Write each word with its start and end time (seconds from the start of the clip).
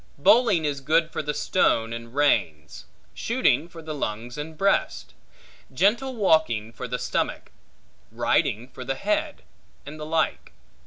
Bowling 0.17 0.65
is 0.65 0.81
good 0.81 1.11
for 1.11 1.21
the 1.21 1.31
stone 1.35 1.93
and 1.93 2.15
reins; 2.15 2.85
shooting 3.13 3.69
for 3.69 3.83
the 3.83 3.93
lungs 3.93 4.35
and 4.35 4.57
breast; 4.57 5.13
gentle 5.71 6.15
walking 6.15 6.73
for 6.73 6.87
the 6.87 6.97
stomach; 6.97 7.51
riding 8.11 8.67
for 8.67 8.83
the 8.83 8.95
head; 8.95 9.43
and 9.85 9.99
the 9.99 10.05
like. 10.07 10.53